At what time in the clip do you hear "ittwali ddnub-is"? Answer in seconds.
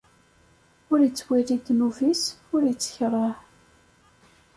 1.01-2.23